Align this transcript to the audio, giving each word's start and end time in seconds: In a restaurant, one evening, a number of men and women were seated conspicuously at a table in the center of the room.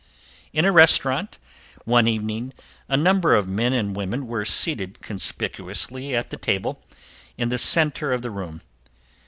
In 0.51 0.65
a 0.65 0.71
restaurant, 0.71 1.37
one 1.85 2.07
evening, 2.07 2.53
a 2.89 2.97
number 2.97 3.35
of 3.35 3.47
men 3.47 3.71
and 3.71 3.95
women 3.95 4.25
were 4.25 4.45
seated 4.45 4.99
conspicuously 5.03 6.15
at 6.15 6.33
a 6.33 6.37
table 6.37 6.81
in 7.37 7.49
the 7.49 7.59
center 7.59 8.11
of 8.11 8.23
the 8.23 8.31
room. 8.31 8.61